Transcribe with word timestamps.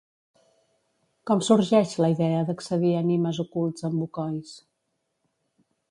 Com 1.31 1.43
sorgeix 1.49 1.93
la 2.05 2.09
idea 2.15 2.41
d'accedir 2.47 2.95
a 3.01 3.05
Nimes 3.11 3.43
ocults 3.47 3.89
en 3.91 3.97
bocois? 4.03 4.59